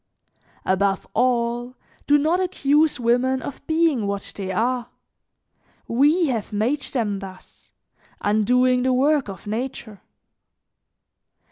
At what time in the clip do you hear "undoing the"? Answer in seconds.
8.19-8.93